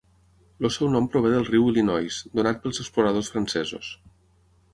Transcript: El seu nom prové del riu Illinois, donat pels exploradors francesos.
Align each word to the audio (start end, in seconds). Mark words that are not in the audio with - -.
El 0.67 0.71
seu 0.75 0.87
nom 0.93 1.09
prové 1.15 1.33
del 1.33 1.45
riu 1.49 1.67
Illinois, 1.73 2.17
donat 2.41 2.61
pels 2.65 2.83
exploradors 2.85 3.31
francesos. 3.37 3.93